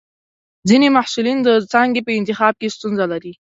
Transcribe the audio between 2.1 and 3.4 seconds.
انتخاب کې ستونزه لري.